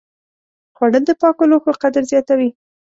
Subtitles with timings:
[0.75, 2.49] خوړل د پاکو لوښو قدر زیاتوي